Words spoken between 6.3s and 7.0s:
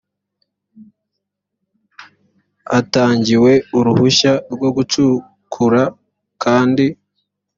kandi